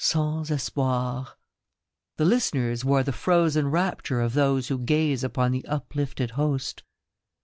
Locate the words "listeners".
2.25-2.83